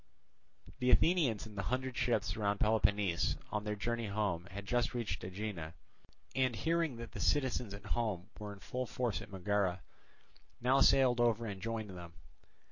[0.79, 5.23] The Athenians in the hundred ships round Peloponnese on their journey home had just reached
[5.23, 5.75] Aegina,
[6.35, 9.83] and hearing that the citizens at home were in full force at Megara,
[10.59, 12.13] now sailed over and joined them.